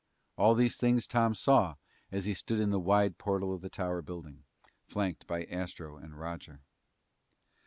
[0.35, 1.75] All these things Tom saw
[2.11, 4.45] as he stood in the wide portal of the Tower Building,
[4.87, 6.61] flanked by Astro and Roger.